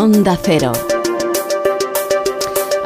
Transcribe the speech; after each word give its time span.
Onda 0.00 0.36
Cero. 0.42 0.72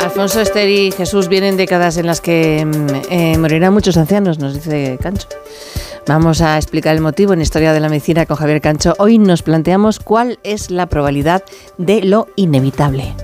Alfonso, 0.01 0.43
Esther 0.43 0.69
y 0.69 0.93
Jesús 0.93 1.29
vienen 1.29 1.57
décadas 1.57 1.97
en 1.97 2.05
las 2.05 2.21
que 2.21 2.63
mm, 2.67 3.11
eh, 3.11 3.39
morirán 3.39 3.73
muchos 3.73 3.97
ancianos, 3.97 4.39
nos 4.39 4.53
dice 4.53 4.99
Cancho. 5.01 5.29
Vamos 6.07 6.43
a 6.43 6.59
explicar 6.59 6.95
el 6.95 7.01
motivo 7.01 7.33
en 7.33 7.41
Historia 7.41 7.73
de 7.73 7.81
la 7.81 7.89
Medicina 7.89 8.27
con 8.27 8.37
Javier 8.37 8.61
Cancho. 8.61 8.93
Hoy 8.99 9.17
nos 9.17 9.41
planteamos 9.43 9.99
cuál 9.99 10.39
es 10.43 10.71
la 10.71 10.89
probabilidad 10.91 11.43
de 11.79 12.03
lo 12.03 12.29
inevitable. 12.37 13.15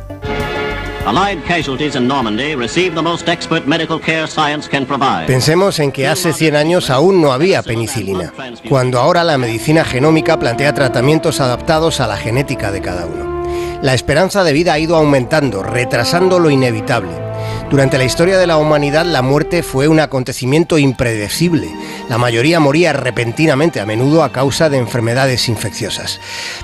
Pensemos 5.26 5.78
en 5.78 5.92
que 5.92 6.06
hace 6.06 6.32
100 6.32 6.56
años 6.56 6.90
aún 6.90 7.20
no 7.20 7.32
había 7.32 7.62
penicilina, 7.62 8.32
cuando 8.68 8.98
ahora 8.98 9.24
la 9.24 9.38
medicina 9.38 9.84
genómica 9.84 10.38
plantea 10.38 10.74
tratamientos 10.74 11.40
adaptados 11.40 12.00
a 12.00 12.06
la 12.06 12.16
genética 12.16 12.70
de 12.72 12.82
cada 12.82 13.06
uno. 13.06 13.44
La 13.80 13.94
esperanza 13.94 14.44
de 14.44 14.52
vida 14.52 14.72
ha 14.72 14.78
ido 14.78 14.96
aumentando, 14.96 15.62
retrasando 15.62 16.38
lo 16.38 16.50
inevitable. 16.50 17.27
Durante 17.70 17.98
la 17.98 18.04
historia 18.04 18.38
de 18.38 18.46
la 18.46 18.56
humanidad 18.56 19.04
la 19.04 19.20
muerte 19.20 19.62
fue 19.62 19.88
un 19.88 20.00
acontecimiento 20.00 20.78
impredecible. 20.78 21.68
La 22.08 22.16
mayoría 22.16 22.60
moría 22.60 22.94
repentinamente, 22.94 23.78
a 23.78 23.86
menudo 23.86 24.22
a 24.22 24.32
causa 24.32 24.70
de 24.70 24.78
enfermedades 24.78 25.50
infecciosas. 25.50 26.18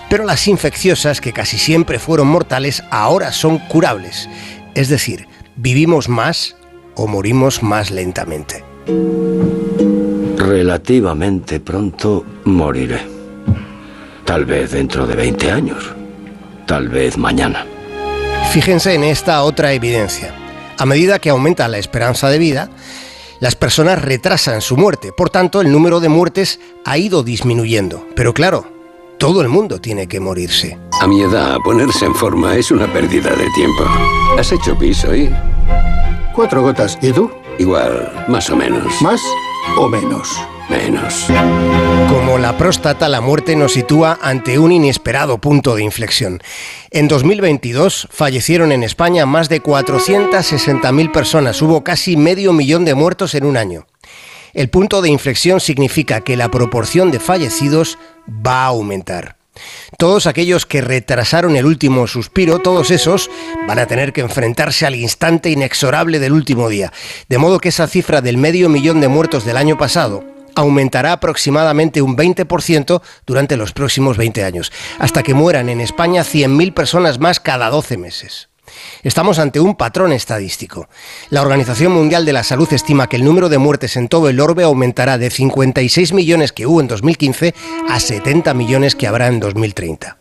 Pero 0.08 0.24
las 0.24 0.48
infecciosas, 0.48 1.20
que 1.20 1.34
casi 1.34 1.58
siempre 1.58 1.98
fueron 1.98 2.28
mortales, 2.28 2.82
ahora 2.90 3.32
son 3.32 3.58
curables. 3.58 4.30
Es 4.74 4.88
decir, 4.88 5.28
vivimos 5.56 6.08
más 6.08 6.56
o 6.94 7.06
morimos 7.06 7.62
más 7.62 7.90
lentamente. 7.90 8.64
Relativamente 10.38 11.60
pronto 11.60 12.24
moriré. 12.44 13.02
Tal 14.24 14.46
vez 14.46 14.70
dentro 14.70 15.06
de 15.06 15.16
20 15.16 15.50
años. 15.50 15.94
Tal 16.66 16.88
vez 16.88 17.18
mañana. 17.18 17.66
Fíjense 18.52 18.94
en 18.94 19.04
esta 19.04 19.42
otra 19.42 19.74
evidencia. 19.74 20.34
A 20.78 20.86
medida 20.86 21.18
que 21.18 21.30
aumenta 21.30 21.68
la 21.68 21.78
esperanza 21.78 22.28
de 22.28 22.38
vida, 22.38 22.70
las 23.40 23.54
personas 23.56 24.02
retrasan 24.02 24.60
su 24.60 24.76
muerte. 24.76 25.12
Por 25.12 25.30
tanto, 25.30 25.60
el 25.60 25.70
número 25.70 26.00
de 26.00 26.08
muertes 26.08 26.60
ha 26.84 26.98
ido 26.98 27.22
disminuyendo. 27.22 28.06
Pero 28.16 28.34
claro, 28.34 28.66
todo 29.18 29.42
el 29.42 29.48
mundo 29.48 29.80
tiene 29.80 30.06
que 30.06 30.20
morirse. 30.20 30.78
A 31.00 31.06
mi 31.06 31.22
edad, 31.22 31.58
ponerse 31.64 32.06
en 32.06 32.14
forma 32.14 32.56
es 32.56 32.70
una 32.70 32.92
pérdida 32.92 33.30
de 33.30 33.46
tiempo. 33.54 33.84
¿Has 34.38 34.52
hecho 34.52 34.76
piso 34.76 35.14
y...? 35.14 35.30
Cuatro 36.34 36.62
gotas. 36.62 36.98
¿Y 37.00 37.12
tú? 37.12 37.30
Igual, 37.58 38.24
más 38.28 38.50
o 38.50 38.56
menos. 38.56 39.00
¿Más 39.00 39.20
o 39.78 39.88
menos? 39.88 40.28
Menos. 40.68 41.26
Como 42.08 42.38
la 42.38 42.56
próstata, 42.56 43.08
la 43.08 43.20
muerte 43.20 43.54
nos 43.54 43.74
sitúa 43.74 44.18
ante 44.22 44.58
un 44.58 44.72
inesperado 44.72 45.38
punto 45.38 45.74
de 45.74 45.82
inflexión. 45.82 46.40
En 46.90 47.08
2022 47.08 48.08
fallecieron 48.10 48.72
en 48.72 48.82
España 48.82 49.26
más 49.26 49.48
de 49.48 49.62
460.000 49.62 51.12
personas. 51.12 51.60
Hubo 51.60 51.84
casi 51.84 52.16
medio 52.16 52.52
millón 52.52 52.84
de 52.84 52.94
muertos 52.94 53.34
en 53.34 53.44
un 53.44 53.56
año. 53.56 53.86
El 54.54 54.70
punto 54.70 55.02
de 55.02 55.10
inflexión 55.10 55.60
significa 55.60 56.20
que 56.20 56.36
la 56.36 56.50
proporción 56.50 57.10
de 57.10 57.20
fallecidos 57.20 57.98
va 58.28 58.62
a 58.62 58.66
aumentar. 58.66 59.36
Todos 59.98 60.26
aquellos 60.26 60.66
que 60.66 60.80
retrasaron 60.80 61.56
el 61.56 61.66
último 61.66 62.06
suspiro, 62.06 62.58
todos 62.58 62.90
esos 62.90 63.30
van 63.68 63.78
a 63.78 63.86
tener 63.86 64.12
que 64.12 64.20
enfrentarse 64.20 64.86
al 64.86 64.96
instante 64.96 65.50
inexorable 65.50 66.18
del 66.18 66.32
último 66.32 66.68
día. 66.68 66.92
De 67.28 67.38
modo 67.38 67.60
que 67.60 67.68
esa 67.68 67.86
cifra 67.86 68.20
del 68.20 68.36
medio 68.36 68.68
millón 68.68 69.00
de 69.00 69.08
muertos 69.08 69.44
del 69.44 69.56
año 69.56 69.76
pasado 69.78 70.33
aumentará 70.54 71.12
aproximadamente 71.12 72.02
un 72.02 72.16
20% 72.16 73.02
durante 73.26 73.56
los 73.56 73.72
próximos 73.72 74.16
20 74.16 74.44
años, 74.44 74.72
hasta 74.98 75.22
que 75.22 75.34
mueran 75.34 75.68
en 75.68 75.80
España 75.80 76.22
100.000 76.22 76.74
personas 76.74 77.18
más 77.18 77.40
cada 77.40 77.70
12 77.70 77.96
meses. 77.96 78.48
Estamos 79.02 79.38
ante 79.38 79.60
un 79.60 79.76
patrón 79.76 80.12
estadístico. 80.12 80.88
La 81.30 81.42
Organización 81.42 81.92
Mundial 81.92 82.24
de 82.24 82.32
la 82.32 82.42
Salud 82.42 82.72
estima 82.72 83.08
que 83.08 83.16
el 83.16 83.24
número 83.24 83.48
de 83.48 83.58
muertes 83.58 83.96
en 83.96 84.08
todo 84.08 84.28
el 84.28 84.40
orbe 84.40 84.64
aumentará 84.64 85.18
de 85.18 85.30
56 85.30 86.12
millones 86.12 86.52
que 86.52 86.66
hubo 86.66 86.80
en 86.80 86.88
2015 86.88 87.54
a 87.88 88.00
70 88.00 88.54
millones 88.54 88.94
que 88.94 89.06
habrá 89.06 89.28
en 89.28 89.40
2030. 89.40 90.16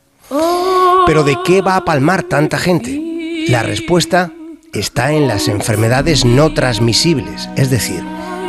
Pero 1.05 1.23
¿de 1.23 1.37
qué 1.45 1.61
va 1.61 1.75
a 1.75 1.85
palmar 1.85 2.23
tanta 2.23 2.57
gente? 2.57 3.45
La 3.47 3.63
respuesta 3.63 4.31
está 4.73 5.11
en 5.11 5.27
las 5.27 5.47
enfermedades 5.47 6.25
no 6.25 6.53
transmisibles, 6.53 7.49
es 7.55 7.69
decir, 7.69 8.03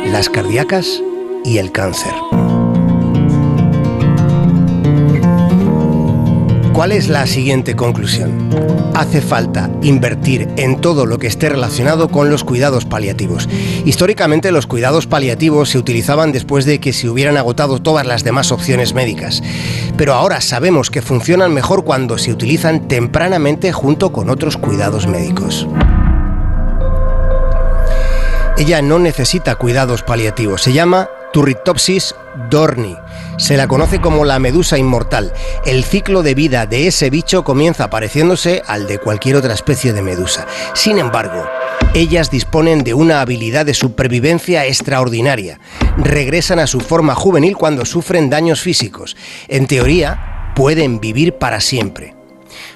las 0.05 0.29
cardíacas 0.29 1.01
y 1.45 1.59
el 1.59 1.71
cáncer. 1.71 2.13
¿Cuál 6.75 6.91
es 6.91 7.07
la 7.07 7.25
siguiente 7.25 7.73
conclusión? 7.75 8.49
Hace 8.93 9.21
falta 9.21 9.71
invertir 9.81 10.49
en 10.57 10.81
todo 10.81 11.05
lo 11.05 11.17
que 11.17 11.27
esté 11.27 11.47
relacionado 11.47 12.09
con 12.09 12.29
los 12.29 12.43
cuidados 12.43 12.83
paliativos. 12.83 13.47
Históricamente 13.85 14.51
los 14.51 14.67
cuidados 14.67 15.07
paliativos 15.07 15.69
se 15.69 15.77
utilizaban 15.77 16.33
después 16.33 16.65
de 16.65 16.81
que 16.81 16.91
se 16.91 17.07
hubieran 17.07 17.37
agotado 17.37 17.81
todas 17.81 18.05
las 18.05 18.25
demás 18.25 18.51
opciones 18.51 18.93
médicas, 18.93 19.41
pero 19.95 20.13
ahora 20.13 20.41
sabemos 20.41 20.91
que 20.91 21.01
funcionan 21.01 21.53
mejor 21.53 21.85
cuando 21.85 22.17
se 22.17 22.33
utilizan 22.33 22.89
tempranamente 22.89 23.71
junto 23.71 24.11
con 24.11 24.29
otros 24.29 24.57
cuidados 24.57 25.07
médicos. 25.07 25.67
Ella 28.57 28.81
no 28.81 28.99
necesita 28.99 29.55
cuidados 29.55 30.03
paliativos, 30.03 30.61
se 30.61 30.73
llama 30.73 31.09
Turritopsis 31.35 32.15
dorni. 32.49 32.95
Se 33.37 33.57
la 33.57 33.67
conoce 33.67 33.99
como 33.99 34.23
la 34.23 34.39
medusa 34.39 34.77
inmortal. 34.77 35.33
El 35.65 35.83
ciclo 35.83 36.23
de 36.23 36.33
vida 36.33 36.65
de 36.65 36.87
ese 36.87 37.09
bicho 37.09 37.43
comienza 37.43 37.89
pareciéndose 37.89 38.61
al 38.65 38.87
de 38.87 38.99
cualquier 38.99 39.35
otra 39.35 39.53
especie 39.53 39.91
de 39.91 40.01
medusa. 40.01 40.47
Sin 40.73 40.97
embargo, 40.97 41.45
ellas 41.93 42.31
disponen 42.31 42.85
de 42.85 42.93
una 42.93 43.19
habilidad 43.19 43.65
de 43.65 43.73
supervivencia 43.73 44.65
extraordinaria. 44.65 45.59
Regresan 45.97 46.59
a 46.59 46.67
su 46.67 46.79
forma 46.79 47.15
juvenil 47.15 47.57
cuando 47.57 47.83
sufren 47.83 48.29
daños 48.29 48.61
físicos. 48.61 49.17
En 49.49 49.67
teoría, 49.67 50.53
pueden 50.55 51.01
vivir 51.01 51.33
para 51.33 51.59
siempre. 51.59 52.14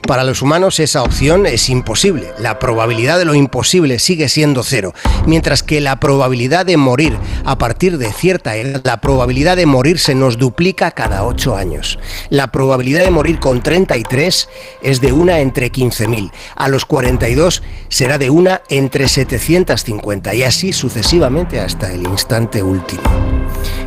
Para 0.08 0.24
los 0.24 0.42
humanos 0.42 0.80
esa 0.80 1.04
opción 1.04 1.46
es 1.46 1.70
imposible. 1.70 2.34
La 2.40 2.58
probabilidad 2.58 3.20
de 3.20 3.26
lo 3.26 3.36
imposible 3.36 4.00
sigue 4.00 4.30
siendo 4.30 4.64
cero, 4.64 4.94
mientras 5.26 5.62
que 5.62 5.82
la 5.82 6.00
probabilidad 6.00 6.66
de 6.66 6.78
morir 6.78 7.18
a 7.46 7.58
partir 7.58 7.98
de 7.98 8.12
cierta 8.12 8.56
edad, 8.56 8.82
la 8.84 9.02
probabilidad 9.02 9.56
de 9.56 9.66
morir 9.66 10.00
se 10.00 10.16
nos 10.16 10.38
duplica 10.38 10.92
cada 10.92 11.26
8 11.26 11.56
años. 11.56 12.00
La 12.30 12.48
probabilidad 12.48 13.04
de 13.04 13.12
morir 13.12 13.40
con 13.40 13.62
33 13.62 14.50
es 14.82 15.02
de 15.02 15.12
una 15.12 15.40
entre 15.40 15.72
15.000. 15.72 16.32
A 16.56 16.68
los 16.70 16.86
42 16.86 17.62
será 17.90 18.18
de 18.18 18.30
una 18.30 18.62
entre 18.70 19.08
750 19.08 20.34
y 20.34 20.44
así 20.44 20.74
sucesivamente 20.74 21.60
hasta 21.60 21.92
el 21.94 22.04
instante 22.08 22.64
último. 22.64 23.04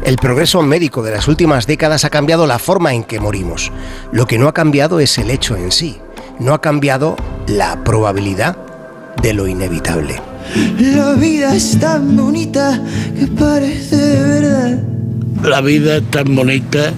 El 0.05 0.17
progreso 0.17 0.63
médico 0.63 1.03
de 1.03 1.13
las 1.13 1.29
últimas 1.29 1.67
décadas 1.67 2.05
ha 2.05 2.11
cambiado 2.11 2.47
la 2.47 2.59
forma 2.59 2.93
en 2.93 3.05
que 3.05 3.21
morimos. 3.21 3.73
Lo 4.13 4.27
que 4.27 4.39
no 4.39 4.49
ha 4.49 4.55
cambiado 4.55 5.01
es 5.01 5.17
el 5.19 5.31
hecho 5.31 5.57
en 5.57 5.73
sí 5.73 6.01
no 6.43 6.55
ha 6.55 6.61
cambiado 6.61 7.17
la 7.47 7.83
probabilidad 7.85 8.57
de 9.23 9.33
lo 9.33 9.47
inevitable. 9.47 10.21
La 10.79 11.13
vida 11.13 11.55
es 11.55 11.79
tan 11.79 12.17
bonita 12.17 12.83
que 13.19 13.27
parece 13.29 13.97
de 13.97 14.23
verdad. 14.23 14.79
La 15.45 15.61
vida 15.61 15.97
es 15.99 16.11
tan 16.11 16.35
bonita 16.35 16.93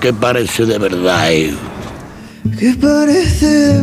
que 0.00 0.12
parece 0.12 0.66
de 0.66 0.78
verdad. 0.78 1.30
Que 2.58 2.74
parece 2.80 3.46
de 3.46 3.82